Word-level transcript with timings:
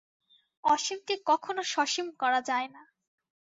অসীমকে 0.63 1.15
কখনও 1.29 1.63
সসীম 1.73 2.07
করা 2.21 2.39
যায় 2.41 2.67
না। 2.67 2.81